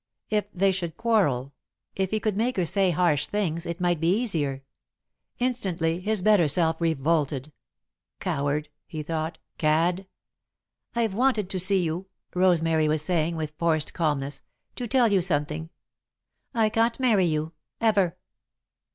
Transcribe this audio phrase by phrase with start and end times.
[0.31, 1.53] If they should quarrel
[1.95, 4.63] if he could make her say harsh things, it might be easier.
[5.37, 7.51] Instantly his better self revolted.
[8.19, 9.37] "Coward!" he thought.
[9.59, 10.07] "Cad!"
[10.95, 14.41] "I've wanted to see you," Rosemary was saying, with forced calmness,
[14.75, 15.69] "to tell you something.
[16.51, 18.17] I can't marry you, ever!"